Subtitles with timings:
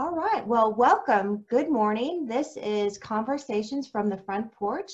[0.00, 1.38] All right, well, welcome.
[1.50, 2.24] Good morning.
[2.24, 4.92] This is Conversations from the Front Porch.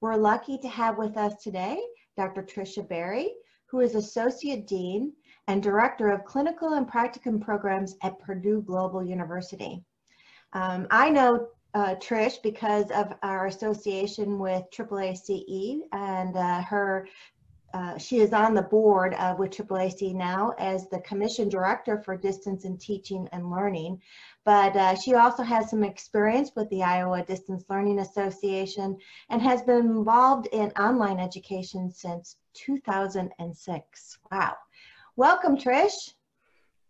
[0.00, 1.78] We're lucky to have with us today
[2.16, 2.42] Dr.
[2.42, 3.34] Tricia Berry,
[3.66, 5.12] who is Associate Dean
[5.46, 9.84] and Director of Clinical and Practicum Programs at Purdue Global University.
[10.54, 17.06] Um, I know uh, Trish because of our association with AAACE and uh, her
[17.74, 22.16] uh, she is on the board uh, with AAACE now as the Commission Director for
[22.16, 24.00] Distance and Teaching and Learning.
[24.46, 28.96] But uh, she also has some experience with the Iowa Distance Learning Association
[29.28, 34.18] and has been involved in online education since 2006.
[34.30, 34.54] Wow.
[35.16, 36.14] Welcome, Trish.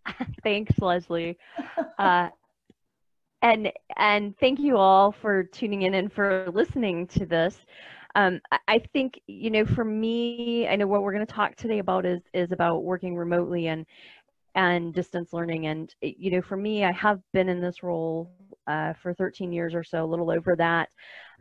[0.43, 1.39] Thanks, Leslie.
[1.99, 2.29] Uh,
[3.41, 7.59] and and thank you all for tuning in and for listening to this
[8.17, 11.81] um, I think you know for me, I know what we're going to talk today
[11.81, 13.85] about is is about working remotely and
[14.57, 15.67] and distance learning.
[15.67, 18.33] And you know, for me, I have been in this role
[18.67, 20.89] uh, for 13 years or so, a little over that.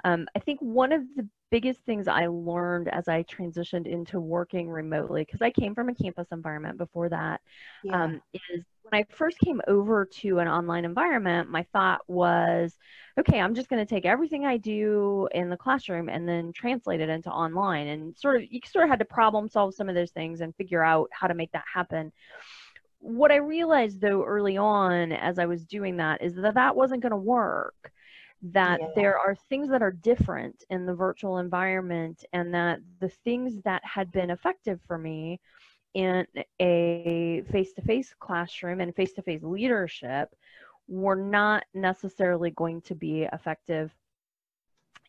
[0.03, 4.69] Um, I think one of the biggest things I learned as I transitioned into working
[4.69, 7.41] remotely, because I came from a campus environment before that,
[7.83, 8.03] yeah.
[8.03, 12.77] um, is when I first came over to an online environment, my thought was,
[13.17, 16.99] okay, I'm just going to take everything I do in the classroom and then translate
[16.99, 17.87] it into online.
[17.87, 20.55] And sort of, you sort of had to problem solve some of those things and
[20.55, 22.11] figure out how to make that happen.
[23.05, 27.03] What I realized though early on as I was doing that is that that wasn't
[27.03, 27.91] going to work.
[28.41, 28.87] That yeah.
[28.95, 33.83] there are things that are different in the virtual environment, and that the things that
[33.85, 35.39] had been effective for me
[35.93, 36.25] in
[36.59, 40.35] a face to face classroom and face to face leadership
[40.87, 43.91] were not necessarily going to be effective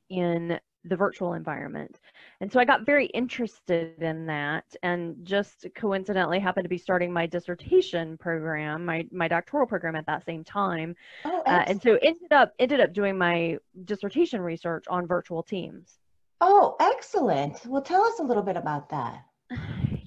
[0.08, 1.98] in the virtual environment.
[2.41, 7.12] And so I got very interested in that and just coincidentally happened to be starting
[7.12, 10.95] my dissertation program, my, my doctoral program at that same time.
[11.25, 15.98] Oh, uh, and so ended up ended up doing my dissertation research on virtual teams.
[16.41, 17.64] Oh, excellent.
[17.67, 19.24] Well, tell us a little bit about that.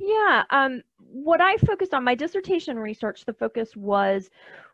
[0.02, 4.30] Yeah, um, what I focused on my dissertation research, the focus was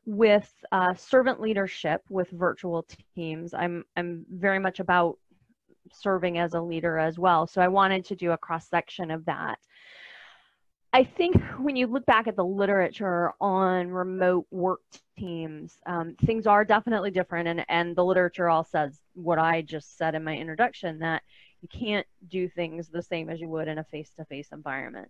[0.05, 2.85] with uh, servant leadership with virtual
[3.15, 3.53] teams.
[3.53, 5.17] I'm I'm very much about
[5.91, 9.25] serving as a leader as well, so I wanted to do a cross section of
[9.25, 9.59] that.
[10.93, 14.79] I think when you look back at the literature on remote work
[15.17, 19.97] teams, um, things are definitely different, and and the literature all says what I just
[19.97, 21.21] said in my introduction that
[21.61, 25.09] you can't do things the same as you would in a face-to-face environment.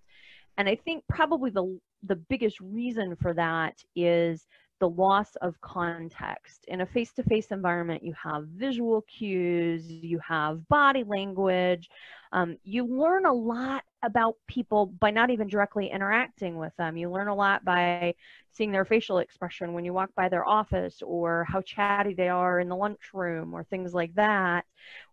[0.58, 4.48] And I think probably the the biggest reason for that is
[4.80, 6.66] the loss of context.
[6.68, 11.90] In a face to face environment, you have visual cues, you have body language.
[12.34, 16.98] Um, you learn a lot about people by not even directly interacting with them.
[16.98, 18.16] You learn a lot by
[18.52, 22.60] seeing their facial expression when you walk by their office, or how chatty they are
[22.60, 24.66] in the lunchroom, or things like that,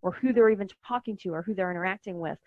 [0.03, 2.39] or who they're even talking to, or who they're interacting with.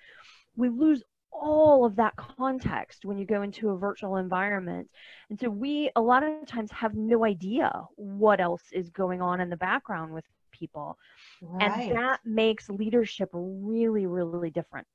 [0.58, 1.04] We lose
[1.42, 4.90] all of that context when you go into a virtual environment.
[5.30, 9.42] And so we a lot of times have no idea what else is going on
[9.42, 10.98] in the background with people.
[11.42, 11.90] Right.
[11.90, 14.88] And that makes leadership really, really different.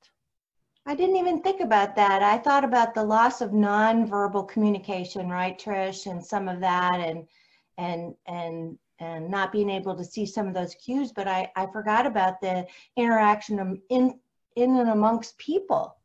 [0.86, 2.22] I didn't even think about that.
[2.22, 7.26] I thought about the loss of nonverbal communication, right, Trish, and some of that and
[7.76, 11.66] and and and not being able to see some of those cues, but I, I
[11.66, 14.18] forgot about the interaction in
[14.56, 15.96] in and amongst people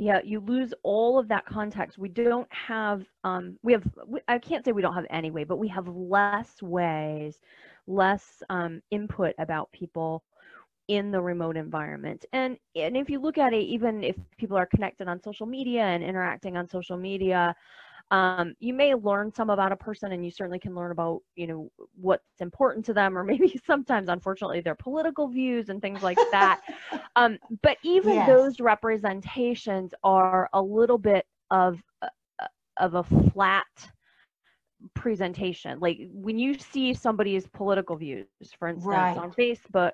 [0.00, 1.98] yeah you lose all of that context.
[1.98, 3.84] We don't have um, we have
[4.28, 7.38] i can't say we don't have any way but we have less ways
[7.86, 10.22] less um, input about people
[10.88, 12.24] in the remote environment.
[12.32, 15.82] And and if you look at it even if people are connected on social media
[15.82, 17.54] and interacting on social media
[18.10, 21.46] um, you may learn some about a person and you certainly can learn about you
[21.46, 26.18] know what's important to them or maybe sometimes unfortunately their political views and things like
[26.30, 26.60] that
[27.16, 28.28] um, but even yes.
[28.28, 32.08] those representations are a little bit of uh,
[32.78, 33.66] of a flat
[34.94, 38.26] presentation like when you see somebody's political views
[38.58, 39.18] for instance right.
[39.18, 39.90] on facebook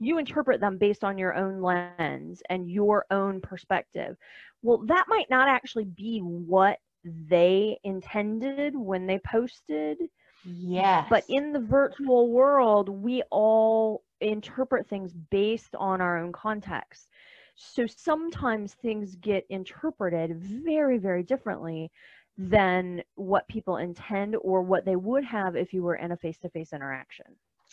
[0.00, 4.16] you interpret them based on your own lens and your own perspective
[4.62, 9.98] well that might not actually be what they intended when they posted.
[10.44, 11.06] Yes.
[11.08, 17.08] But in the virtual world, we all interpret things based on our own context.
[17.54, 21.90] So sometimes things get interpreted very, very differently
[22.36, 26.38] than what people intend or what they would have if you were in a face
[26.38, 27.26] to face interaction.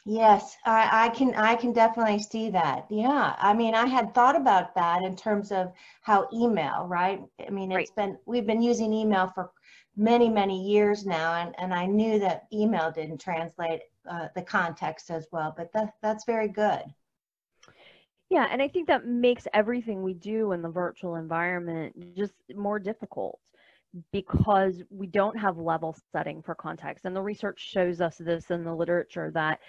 [0.06, 2.88] Yes, I, I can I can definitely see that.
[2.90, 3.36] Yeah.
[3.38, 5.72] I mean, I had thought about that in terms of
[6.02, 7.22] how email, right?
[7.46, 7.96] I mean, it's right.
[7.96, 9.52] been we've been using email for
[9.96, 15.12] many, many years now, and, and I knew that email didn't translate uh, the context
[15.12, 16.82] as well, but that, that's very good.
[18.30, 22.80] Yeah, and I think that makes everything we do in the virtual environment just more
[22.80, 23.40] difficult
[24.12, 27.06] because we don't have level setting for context.
[27.06, 29.60] And the research shows us this in the literature that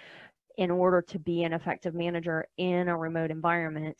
[0.57, 3.97] in order to be an effective manager in a remote environment,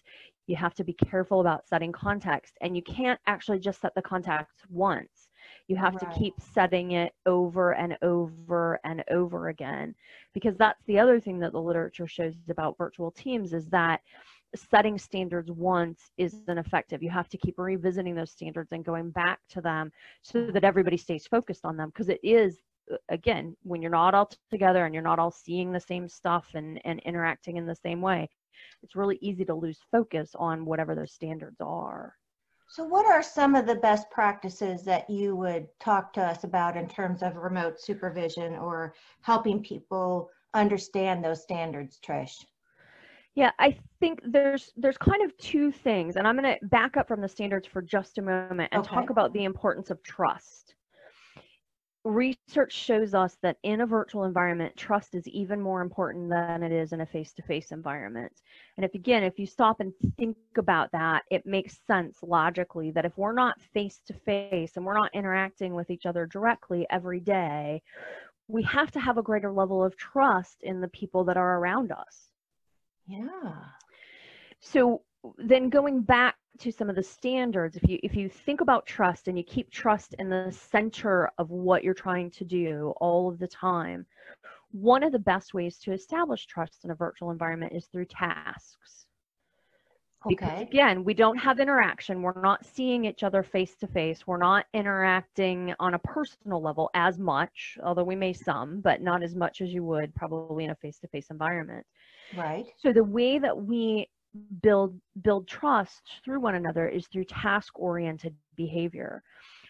[0.47, 2.57] you have to be careful about setting context.
[2.61, 5.29] And you can't actually just set the context once.
[5.67, 6.11] You have right.
[6.11, 9.95] to keep setting it over and over and over again.
[10.33, 14.01] Because that's the other thing that the literature shows about virtual teams is that
[14.55, 17.01] setting standards once isn't effective.
[17.01, 19.91] You have to keep revisiting those standards and going back to them
[20.21, 22.57] so that everybody stays focused on them because it is
[22.91, 26.49] uh, again when you're not all together and you're not all seeing the same stuff
[26.53, 28.29] and, and interacting in the same way
[28.81, 32.15] it's really easy to lose focus on whatever those standards are
[32.67, 36.75] so what are some of the best practices that you would talk to us about
[36.75, 42.43] in terms of remote supervision or helping people understand those standards trish
[43.35, 47.07] yeah, I think there's there's kind of two things, and I'm going to back up
[47.07, 48.93] from the standards for just a moment and okay.
[48.93, 50.75] talk about the importance of trust.
[52.05, 56.73] Research shows us that in a virtual environment, trust is even more important than it
[56.73, 58.41] is in a face-to-face environment.
[58.75, 63.05] And if again, if you stop and think about that, it makes sense logically that
[63.05, 67.81] if we're not face-to-face and we're not interacting with each other directly every day,
[68.49, 71.93] we have to have a greater level of trust in the people that are around
[71.93, 72.32] us
[73.07, 73.53] yeah.
[74.59, 75.01] So
[75.37, 79.27] then going back to some of the standards, if you if you think about trust
[79.27, 83.39] and you keep trust in the center of what you're trying to do all of
[83.39, 84.05] the time,
[84.71, 89.05] one of the best ways to establish trust in a virtual environment is through tasks.
[90.27, 90.61] Because okay.
[90.61, 92.21] again, we don't have interaction.
[92.21, 94.25] We're not seeing each other face to face.
[94.25, 99.21] We're not interacting on a personal level as much, although we may some, but not
[99.21, 101.85] as much as you would probably in a face to face environment.
[102.37, 102.65] Right.
[102.77, 104.07] So the way that we
[104.61, 109.21] build build trust through one another is through task oriented behavior.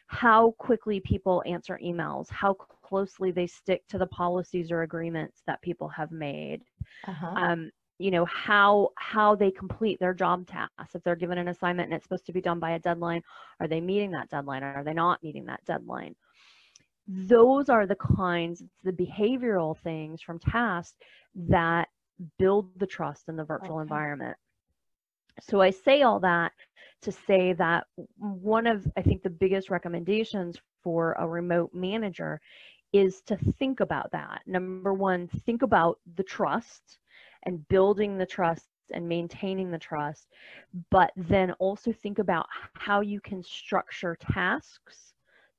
[0.08, 5.62] How quickly people answer emails, how closely they stick to the policies or agreements that
[5.62, 6.62] people have made.
[7.08, 7.34] Uh-huh.
[7.36, 11.88] Um, you know how how they complete their job tasks if they're given an assignment
[11.88, 13.22] and it's supposed to be done by a deadline
[13.60, 16.16] are they meeting that deadline or are they not meeting that deadline
[17.08, 20.98] those are the kinds the behavioral things from tasks
[21.36, 21.88] that
[22.38, 23.82] build the trust in the virtual okay.
[23.82, 24.38] environment.
[25.42, 26.52] So I say all that
[27.02, 27.88] to say that
[28.18, 32.40] one of, I think, the biggest recommendations for a remote manager
[32.94, 34.42] is to think about that.
[34.46, 37.00] Number one, think about the trust
[37.44, 40.28] and building the trust and maintaining the trust,
[40.92, 45.14] but then also think about how you can structure tasks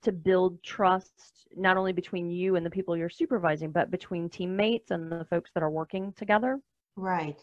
[0.05, 4.91] to build trust not only between you and the people you're supervising, but between teammates
[4.91, 6.61] and the folks that are working together.
[6.97, 7.41] Right.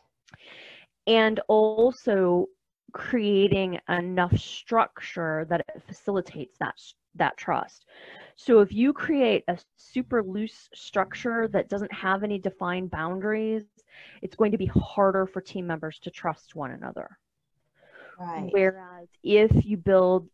[1.08, 2.48] And also
[2.94, 6.76] creating enough structure that it facilitates that
[7.16, 7.86] that trust.
[8.36, 13.66] So if you create a super loose structure that doesn't have any defined boundaries,
[14.22, 17.18] it's going to be harder for team members to trust one another.
[18.18, 18.50] Right.
[18.52, 20.30] Whereas if you build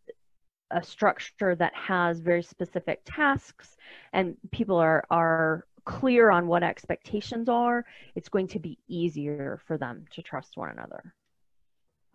[0.71, 3.77] a structure that has very specific tasks
[4.13, 7.85] and people are are clear on what expectations are
[8.15, 11.13] it's going to be easier for them to trust one another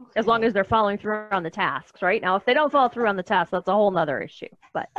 [0.01, 0.11] okay.
[0.17, 2.89] as long as they're following through on the tasks right now if they don't follow
[2.89, 4.89] through on the tasks that's a whole nother issue but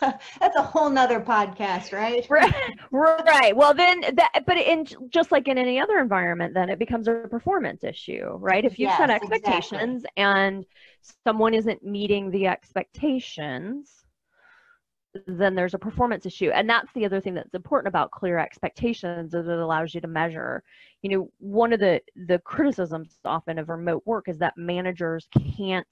[0.00, 2.54] that's a whole nother podcast right right
[2.92, 7.08] right well then that but in just like in any other environment then it becomes
[7.08, 10.22] a performance issue right if you yes, set expectations exactly.
[10.22, 10.66] and
[11.26, 13.97] someone isn't meeting the expectations
[15.26, 19.34] then there's a performance issue and that's the other thing that's important about clear expectations
[19.34, 20.62] is it allows you to measure
[21.02, 25.86] you know one of the the criticisms often of remote work is that managers can't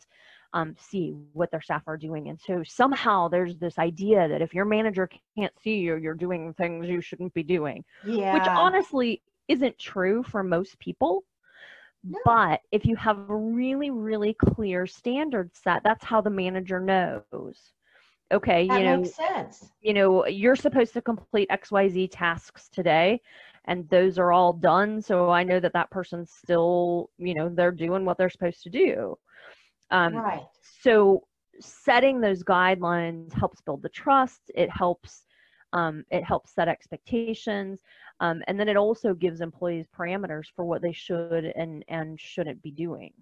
[0.52, 2.28] um, see what their staff are doing.
[2.28, 6.54] And so somehow there's this idea that if your manager can't see you, you're doing
[6.54, 7.84] things you shouldn't be doing.
[8.06, 8.32] Yeah.
[8.32, 11.24] Which honestly isn't true for most people.
[12.04, 12.18] No.
[12.24, 17.72] But if you have a really, really clear standard set, that's how the manager knows.
[18.32, 19.72] Okay, that you know, makes sense.
[19.82, 23.20] you know, you're supposed to complete XYZ tasks today,
[23.66, 25.00] and those are all done.
[25.02, 28.70] So I know that that person's still, you know, they're doing what they're supposed to
[28.70, 29.16] do.
[29.90, 30.46] Um, right.
[30.60, 31.24] So
[31.60, 34.50] setting those guidelines helps build the trust.
[34.54, 35.24] It helps.
[35.72, 37.82] Um, it helps set expectations,
[38.20, 42.62] um, and then it also gives employees parameters for what they should and and shouldn't
[42.62, 43.12] be doing.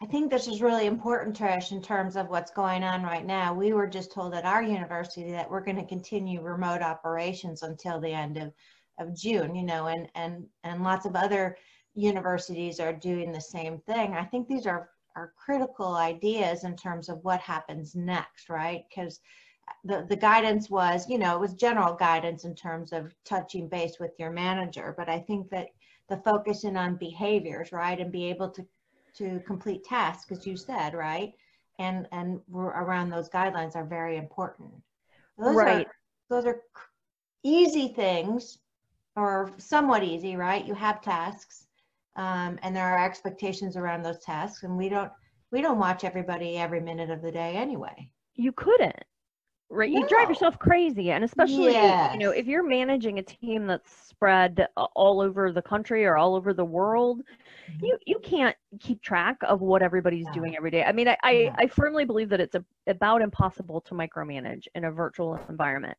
[0.00, 3.52] I think this is really important, Trish, in terms of what's going on right now.
[3.52, 8.00] We were just told at our university that we're going to continue remote operations until
[8.00, 8.52] the end of,
[9.00, 11.56] of June, you know, and, and, and lots of other
[11.94, 14.14] universities are doing the same thing.
[14.14, 18.84] I think these are, are critical ideas in terms of what happens next, right?
[18.88, 19.18] Because
[19.84, 23.96] the, the guidance was, you know, it was general guidance in terms of touching base
[23.98, 25.70] with your manager, but I think that
[26.08, 28.64] the focusing on behaviors, right, and be able to
[29.18, 31.34] to complete tasks, as you said, right,
[31.78, 34.70] and and around those guidelines are very important.
[35.38, 35.86] Those right.
[35.86, 35.92] Are,
[36.30, 36.62] those are
[37.42, 38.58] easy things,
[39.16, 40.64] or somewhat easy, right?
[40.66, 41.66] You have tasks,
[42.16, 45.12] um, and there are expectations around those tasks, and we don't
[45.50, 48.10] we don't watch everybody every minute of the day anyway.
[48.34, 49.02] You couldn't
[49.70, 50.00] right no.
[50.00, 52.12] you drive yourself crazy and especially yes.
[52.12, 56.34] you know if you're managing a team that's spread all over the country or all
[56.34, 57.84] over the world mm-hmm.
[57.84, 60.32] you you can't keep track of what everybody's yeah.
[60.32, 61.54] doing every day i mean i yeah.
[61.58, 65.96] I, I, firmly believe that it's a, about impossible to micromanage in a virtual environment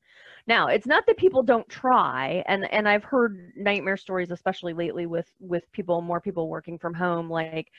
[0.48, 5.06] now it's not that people don't try and and i've heard nightmare stories especially lately
[5.06, 7.72] with with people more people working from home like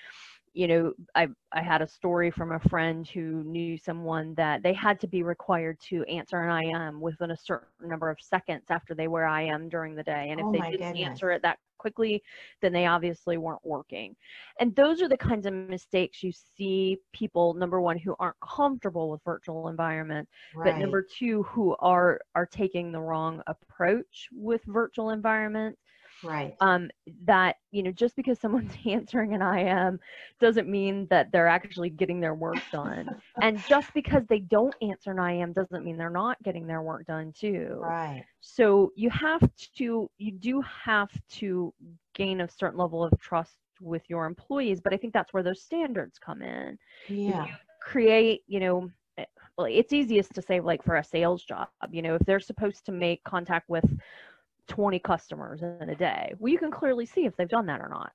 [0.53, 4.73] you know, I I had a story from a friend who knew someone that they
[4.73, 8.95] had to be required to answer an IM within a certain number of seconds after
[8.95, 11.07] they were IM during the day, and if oh they didn't goodness.
[11.07, 12.23] answer it that quickly,
[12.61, 14.15] then they obviously weren't working.
[14.59, 19.09] And those are the kinds of mistakes you see people number one who aren't comfortable
[19.09, 20.73] with virtual environments, right.
[20.73, 25.81] but number two who are are taking the wrong approach with virtual environments
[26.23, 26.55] right.
[26.61, 26.91] Um,
[27.25, 29.99] that you know just because someone's answering an im
[30.41, 33.15] doesn't mean that they're actually getting their work done.
[33.41, 37.07] And just because they don't answer an im doesn't mean they're not getting their work
[37.07, 37.79] done too.
[37.81, 38.25] Right.
[38.41, 41.73] So you have to you do have to
[42.15, 45.63] gain a certain level of trust with your employees but i think that's where those
[45.63, 46.79] standards come in.
[47.09, 47.47] Yeah.
[47.83, 49.25] create you know eh,
[49.57, 52.85] well, it's easiest to say like for a sales job you know if they're supposed
[52.87, 53.85] to make contact with
[54.71, 56.33] 20 customers in a day.
[56.39, 58.13] Well, you can clearly see if they've done that or not.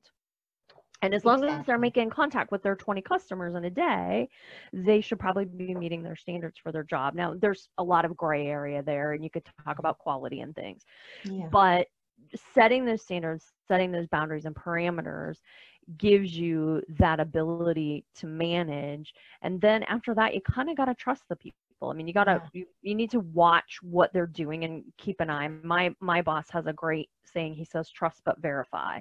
[1.02, 1.60] And as long exactly.
[1.60, 4.30] as they're making contact with their 20 customers in a day,
[4.72, 7.14] they should probably be meeting their standards for their job.
[7.14, 10.56] Now, there's a lot of gray area there, and you could talk about quality and
[10.56, 10.84] things.
[11.26, 11.48] Yeah.
[11.52, 11.88] But
[12.54, 15.38] setting those standards, setting those boundaries and parameters
[15.98, 19.14] gives you that ability to manage.
[19.42, 21.90] And then after that, you kind of got to trust the people people.
[21.90, 22.62] I mean, you gotta yeah.
[22.62, 25.48] you, you need to watch what they're doing and keep an eye.
[25.64, 27.54] My my boss has a great saying.
[27.54, 29.00] He says, "Trust but verify."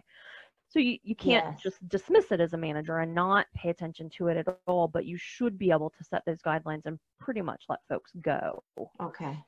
[0.68, 1.62] So you, you can't yes.
[1.62, 5.04] just dismiss it as a manager and not pay attention to it at all, but
[5.06, 8.60] you should be able to set those guidelines and pretty much let folks go.
[9.00, 9.38] Okay.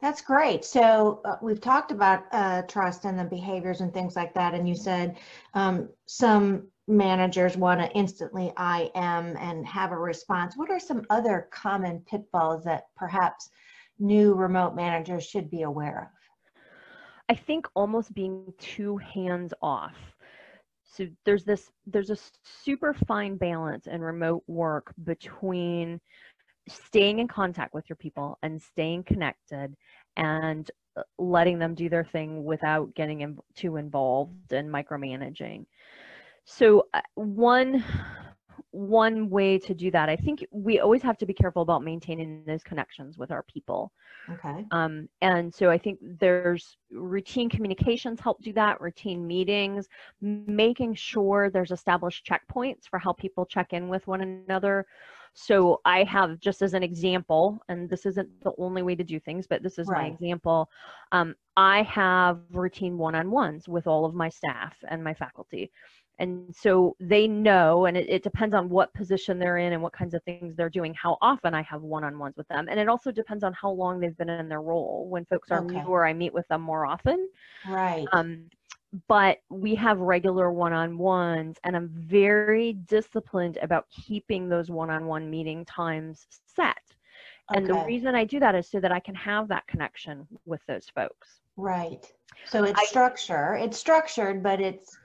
[0.00, 0.64] That's great.
[0.64, 4.54] So uh, we've talked about uh, trust and the behaviors and things like that.
[4.54, 5.18] And you said
[5.52, 10.56] um, some managers want to instantly IM and have a response.
[10.56, 13.50] What are some other common pitfalls that perhaps
[13.98, 16.62] new remote managers should be aware of?
[17.28, 19.96] I think almost being too hands off.
[20.84, 26.00] So there's this there's a super fine balance in remote work between
[26.68, 29.76] staying in contact with your people and staying connected
[30.16, 35.66] and uh, letting them do their thing without getting in, too involved and micromanaging.
[36.46, 37.84] So uh, one
[38.70, 42.44] one way to do that, I think we always have to be careful about maintaining
[42.46, 43.90] those connections with our people.
[44.30, 44.66] Okay.
[44.70, 49.88] Um, and so I think there's routine communications help do that, routine meetings,
[50.20, 54.86] making sure there's established checkpoints for how people check in with one another.
[55.32, 59.18] So I have just as an example, and this isn't the only way to do
[59.18, 60.02] things, but this is right.
[60.02, 60.70] my example.
[61.12, 65.70] Um, I have routine one-on-ones with all of my staff and my faculty
[66.18, 69.92] and so they know and it, it, depends on what position they're in and what
[69.92, 72.66] kinds of things they're doing how often i have one-on-ones with them.
[72.70, 75.06] And it also depends on how long they've been in their role.
[75.08, 75.82] When folks are okay.
[75.82, 77.28] newer i meet with them more often.
[77.68, 78.06] Right.
[78.12, 78.44] Um,
[79.08, 86.26] but we have regular one-on-ones and i'm very disciplined about keeping those one-on-one meeting times
[86.46, 86.78] set.
[87.50, 87.58] Okay.
[87.58, 90.60] and the reason i do that is so that i can have that connection with
[90.66, 91.40] those folks.
[91.58, 92.06] Right.
[92.46, 94.96] So it's I, structure it's structured but it's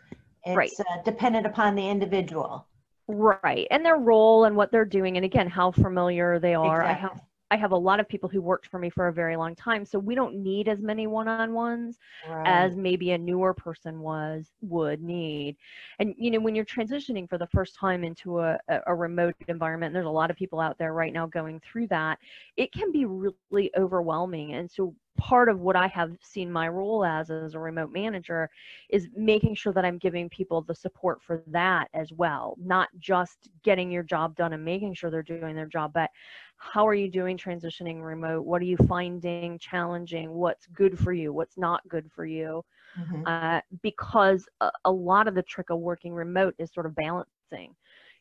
[0.45, 0.71] it's right.
[0.79, 2.67] uh, dependent upon the individual.
[3.07, 3.67] Right.
[3.71, 5.17] And their role and what they're doing.
[5.17, 6.81] And again, how familiar they are.
[6.81, 6.89] Exactly.
[6.89, 7.21] I have
[7.51, 9.83] I have a lot of people who worked for me for a very long time,
[9.83, 11.97] so we don't need as many one-on-ones
[12.29, 12.47] right.
[12.47, 15.57] as maybe a newer person was would need.
[15.99, 18.57] And you know, when you're transitioning for the first time into a,
[18.87, 22.19] a remote environment, there's a lot of people out there right now going through that,
[22.55, 24.53] it can be really overwhelming.
[24.53, 28.49] And so part of what I have seen my role as as a remote manager
[28.89, 33.49] is making sure that I'm giving people the support for that as well, not just
[33.63, 36.09] getting your job done and making sure they're doing their job, but
[36.57, 38.45] how are you doing transitioning remote?
[38.45, 40.31] What are you finding challenging?
[40.31, 41.33] What's good for you?
[41.33, 42.63] What's not good for you?
[42.99, 43.23] Mm-hmm.
[43.25, 47.75] Uh, because a, a lot of the trick of working remote is sort of balancing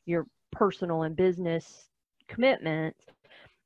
[0.07, 1.89] your personal and business
[2.29, 3.07] commitments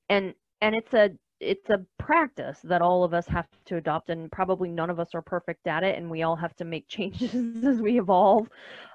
[0.09, 1.11] and and it's a
[1.41, 5.14] it's a practice that all of us have to adopt and probably none of us
[5.14, 8.49] are perfect at it and we all have to make changes as we evolve.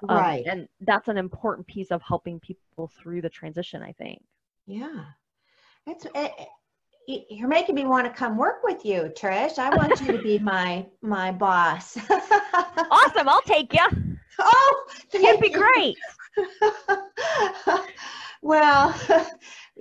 [0.08, 0.46] Um, right.
[0.46, 4.22] um, and that's an important piece of helping people through the transition i think.
[4.66, 5.04] Yeah.
[5.86, 6.48] It's it, eh, it,
[7.08, 9.58] eh, you're making me want to come work with you trish.
[9.58, 11.96] I want you to be my my boss.
[12.92, 13.86] Awesome i'll take you
[14.38, 15.96] oh it'd be great.
[18.42, 18.94] Well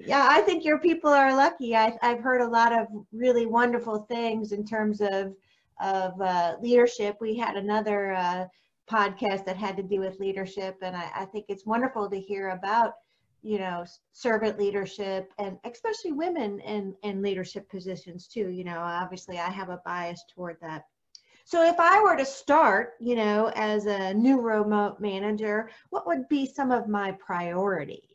[0.06, 1.76] yeah, I think your people are lucky.
[1.76, 5.36] I, have heard a lot of really wonderful things in terms of
[5.82, 7.18] of uh, leadership.
[7.22, 8.46] We had another uh,
[8.90, 12.50] podcast that had to do with leadership, and I, I, think it's wonderful to hear
[12.50, 12.94] about
[13.42, 18.50] you know servant leadership and especially women in in leadership positions too.
[18.50, 20.84] You know, obviously I have a bias toward that.
[21.46, 26.30] So if I were to start, you know, as a new remote manager, what would
[26.30, 28.09] be some of my priorities?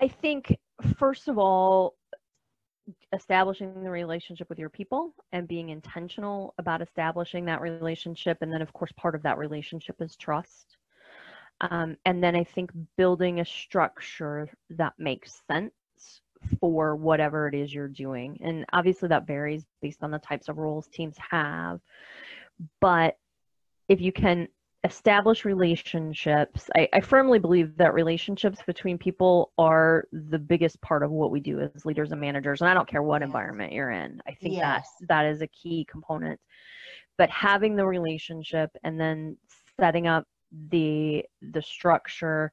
[0.00, 0.56] I think,
[0.98, 1.94] first of all,
[3.12, 8.38] establishing the relationship with your people and being intentional about establishing that relationship.
[8.40, 10.76] And then, of course, part of that relationship is trust.
[11.60, 15.72] Um, and then I think building a structure that makes sense
[16.60, 18.38] for whatever it is you're doing.
[18.42, 21.80] And obviously, that varies based on the types of roles teams have.
[22.80, 23.16] But
[23.88, 24.48] if you can
[24.86, 26.70] establish relationships.
[26.76, 31.40] I, I, firmly believe that relationships between people are the biggest part of what we
[31.40, 32.60] do as leaders and managers.
[32.60, 33.26] And I don't care what yes.
[33.26, 34.22] environment you're in.
[34.26, 34.88] I think yes.
[35.00, 36.40] that that is a key component.
[37.18, 39.36] But having the relationship and then
[39.78, 40.24] setting up
[40.70, 42.52] the the structure.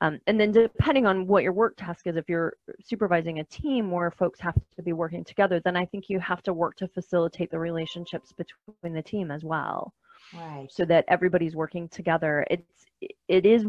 [0.00, 3.90] Um, and then depending on what your work task is, if you're supervising a team
[3.90, 6.88] where folks have to be working together, then I think you have to work to
[6.88, 9.94] facilitate the relationships between the team as well
[10.36, 12.86] right so that everybody's working together it's
[13.28, 13.66] it is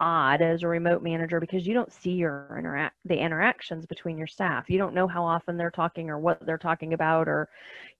[0.00, 4.26] odd as a remote manager because you don't see your interact the interactions between your
[4.26, 7.48] staff you don't know how often they're talking or what they're talking about or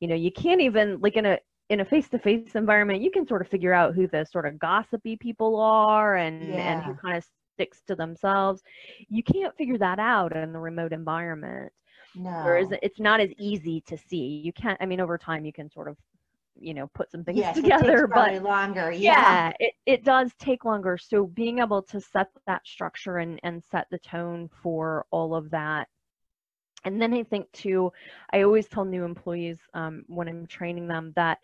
[0.01, 1.39] you know you can't even like in a
[1.71, 5.17] in a face-to-face environment you can sort of figure out who the sort of gossipy
[5.17, 6.57] people are and yeah.
[6.57, 8.63] and who kind of sticks to themselves
[9.09, 11.73] you can't figure that out in the remote environment
[12.15, 12.31] no.
[12.45, 14.43] Whereas it's not as easy to see.
[14.45, 14.77] You can't.
[14.81, 15.97] I mean, over time you can sort of
[16.59, 19.49] you know put some things yes, together but longer yeah.
[19.49, 20.99] yeah, it, it does take longer.
[20.99, 25.51] So being able to set that structure and and set the tone for all of
[25.51, 25.89] that.
[26.85, 27.93] And then i think too
[28.33, 31.39] i always tell new employees um, when i'm training them that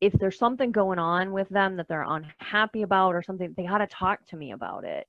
[0.00, 3.78] if there's something going on with them that they're unhappy about or something they got
[3.78, 5.06] to talk to me about it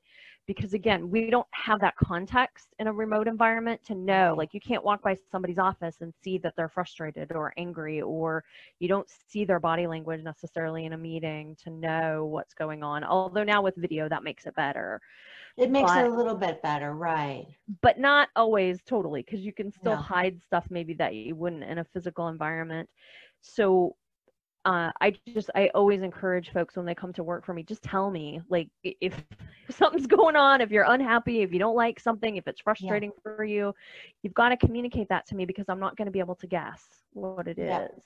[0.47, 4.59] because again we don't have that context in a remote environment to know like you
[4.59, 8.43] can't walk by somebody's office and see that they're frustrated or angry or
[8.79, 13.03] you don't see their body language necessarily in a meeting to know what's going on
[13.03, 15.01] although now with video that makes it better.
[15.57, 17.47] It makes but, it a little bit better right.
[17.81, 21.77] But not always totally because you can still hide stuff maybe that you wouldn't in
[21.77, 22.89] a physical environment.
[23.41, 23.95] So
[24.65, 27.83] uh, I just I always encourage folks when they come to work for me, just
[27.83, 29.13] tell me like if,
[29.69, 33.11] if something's going on, if you're unhappy, if you don't like something, if it's frustrating
[33.15, 33.35] yeah.
[33.35, 33.73] for you,
[34.23, 36.47] you've got to communicate that to me because I'm not going to be able to
[36.47, 37.85] guess what it yeah.
[37.85, 38.03] is.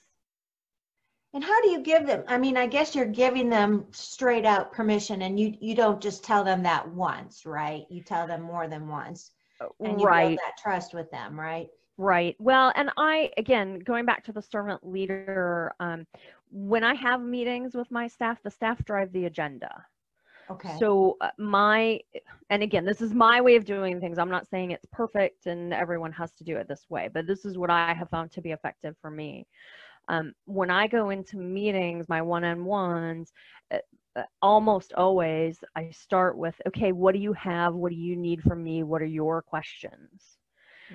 [1.32, 2.24] And how do you give them?
[2.26, 6.24] I mean, I guess you're giving them straight out permission, and you you don't just
[6.24, 7.84] tell them that once, right?
[7.88, 10.28] You tell them more than once, uh, and you right.
[10.28, 11.68] build that trust with them, right?
[12.00, 12.34] Right.
[12.38, 16.06] Well, and I, again, going back to the servant leader, um,
[16.50, 19.84] when I have meetings with my staff, the staff drive the agenda.
[20.50, 20.76] Okay.
[20.78, 22.00] So uh, my,
[22.50, 24.18] and again, this is my way of doing things.
[24.18, 27.44] I'm not saying it's perfect and everyone has to do it this way, but this
[27.44, 29.46] is what I have found to be effective for me.
[30.08, 33.32] Um, when I go into meetings, my one-on-ones,
[33.72, 33.78] uh,
[34.16, 37.74] uh, almost always I start with, okay, what do you have?
[37.74, 38.82] What do you need from me?
[38.82, 40.38] What are your questions?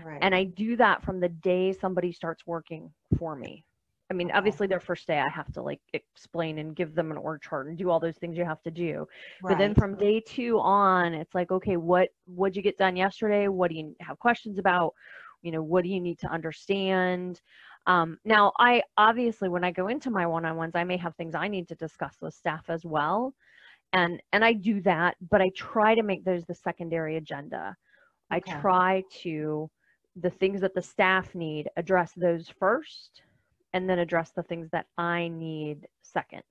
[0.03, 0.19] Right.
[0.21, 3.63] And I do that from the day somebody starts working for me.
[4.11, 7.17] I mean, obviously their first day I have to like explain and give them an
[7.17, 9.07] org chart and do all those things you have to do.
[9.41, 9.51] Right.
[9.51, 13.47] But then from day two on, it's like, okay, what what'd you get done yesterday?
[13.47, 14.93] What do you have questions about?
[15.41, 17.41] You know, what do you need to understand?
[17.87, 21.47] Um, now, I obviously when I go into my one-on-ones, I may have things I
[21.47, 23.33] need to discuss with staff as well,
[23.93, 27.75] and and I do that, but I try to make those the secondary agenda.
[28.33, 28.51] Okay.
[28.51, 29.69] I try to
[30.15, 33.21] the things that the staff need, address those first,
[33.75, 36.43] and then address the things that I need second.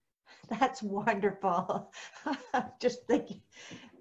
[0.50, 1.92] That's wonderful.
[2.80, 3.40] Just thinking,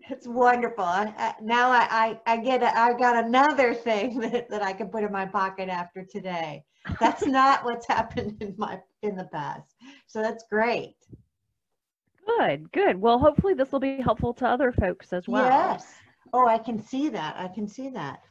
[0.10, 0.84] it's wonderful.
[0.84, 1.88] I, now I,
[2.26, 5.28] I, I get a, I got another thing that, that I can put in my
[5.28, 6.64] pocket after today.
[7.00, 9.76] That's not what's happened in my in the past.
[10.08, 10.96] So that's great.
[12.26, 13.00] Good, good.
[13.00, 15.48] Well, hopefully this will be helpful to other folks as well.
[15.48, 15.94] Yes.
[16.34, 17.36] Oh, I can see that.
[17.38, 18.24] I can see that.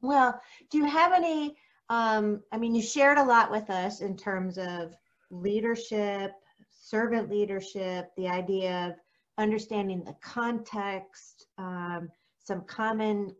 [0.00, 1.56] Well, do you have any?
[1.88, 4.94] Um, I mean, you shared a lot with us in terms of
[5.30, 6.32] leadership,
[6.70, 8.94] servant leadership, the idea of
[9.38, 12.08] understanding the context, um,
[12.42, 13.34] some common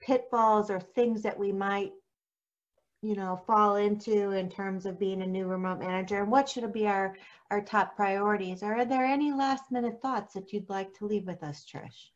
[0.00, 1.92] pitfalls or things that we might
[3.02, 6.22] you know fall into in terms of being a new remote manager.
[6.22, 7.16] And what should be our
[7.50, 8.62] our top priorities?
[8.62, 12.10] Are there any last minute thoughts that you'd like to leave with us trish?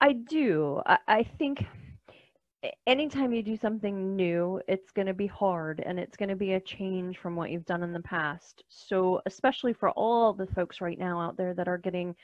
[0.00, 0.80] I do.
[0.86, 1.66] I, I think
[2.86, 6.52] anytime you do something new it's going to be hard and it's going to be
[6.52, 10.80] a change from what you've done in the past so especially for all the folks
[10.80, 12.14] right now out there that are getting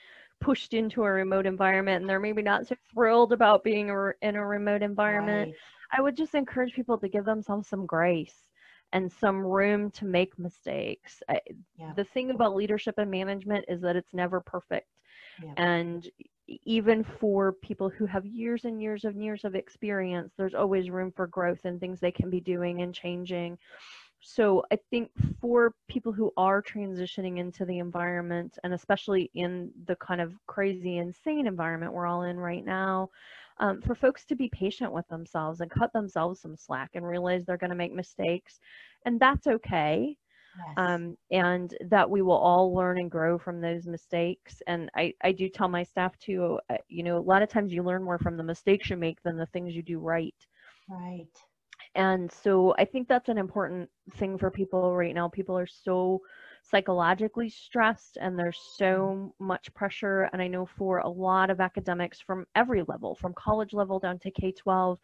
[0.41, 3.89] pushed into a remote environment and they're maybe not so thrilled about being
[4.23, 5.57] in a remote environment right.
[5.91, 8.35] I would just encourage people to give themselves some grace
[8.93, 11.23] and some room to make mistakes.
[11.29, 11.41] I,
[11.79, 11.93] yeah.
[11.97, 14.89] The thing about leadership and management is that it's never perfect.
[15.43, 15.53] Yeah.
[15.57, 16.09] And
[16.49, 21.13] even for people who have years and years and years of experience, there's always room
[21.15, 23.59] for growth and things they can be doing and changing.
[24.21, 29.97] So I think for people who are transitioning into the environment, and especially in the
[29.97, 33.11] kind of crazy, insane environment we're all in right now,
[33.59, 37.45] um, for folks to be patient with themselves and cut themselves some slack and realize
[37.45, 38.61] they're going to make mistakes.
[39.05, 40.17] And that's okay.
[40.57, 40.79] Yes.
[40.79, 44.63] Um, and that we will all learn and grow from those mistakes.
[44.67, 47.73] And I, I do tell my staff too, uh, you know, a lot of times
[47.73, 50.35] you learn more from the mistakes you make than the things you do right.
[50.89, 51.37] Right.
[51.95, 55.29] And so I think that's an important thing for people right now.
[55.29, 56.21] People are so
[56.71, 62.21] psychologically stressed and there's so much pressure and i know for a lot of academics
[62.21, 64.99] from every level from college level down to k-12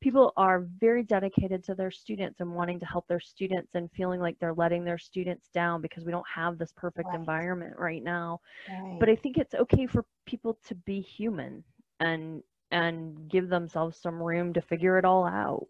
[0.00, 4.20] people are very dedicated to their students and wanting to help their students and feeling
[4.20, 7.18] like they're letting their students down because we don't have this perfect right.
[7.18, 8.96] environment right now right.
[8.98, 11.62] but i think it's okay for people to be human
[12.00, 15.68] and and give themselves some room to figure it all out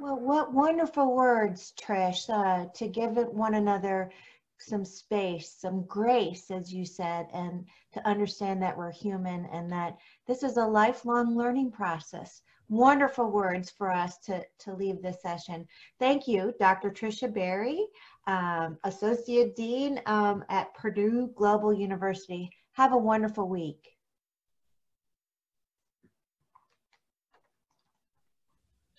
[0.00, 4.12] well, what wonderful words, Trish, uh, to give it one another
[4.60, 9.96] some space, some grace, as you said, and to understand that we're human and that
[10.26, 12.42] this is a lifelong learning process.
[12.68, 15.66] Wonderful words for us to, to leave this session.
[15.98, 16.90] Thank you, Dr.
[16.90, 17.86] Tricia Berry,
[18.26, 22.50] um, Associate Dean um, at Purdue Global University.
[22.72, 23.97] Have a wonderful week.